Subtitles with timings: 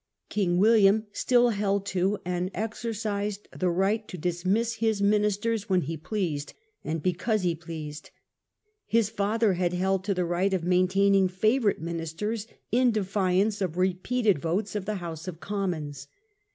[0.29, 5.95] King William still held to and exercised the right to dismiss his ministers when he
[5.95, 8.09] pleased, and because he pleased.
[8.87, 13.77] His father had held to the right of main taining favourite ministers in defiance of
[13.77, 16.07] repeated votes of the House of Commons.